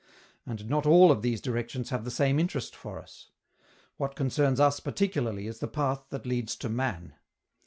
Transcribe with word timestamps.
And 0.47 0.67
not 0.67 0.87
all 0.87 1.11
of 1.11 1.21
these 1.21 1.39
directions 1.41 1.91
have 1.91 2.05
the 2.05 2.09
same 2.09 2.39
interest 2.39 2.75
for 2.75 2.99
us: 2.99 3.29
what 3.97 4.15
concerns 4.15 4.59
us 4.59 4.79
particularly 4.79 5.45
is 5.45 5.59
the 5.59 5.67
path 5.67 6.05
that 6.09 6.25
leads 6.25 6.55
to 6.55 6.69
man. 6.69 7.13